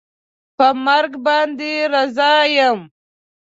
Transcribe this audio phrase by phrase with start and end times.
[0.57, 2.79] په مرګ باندې رضا یم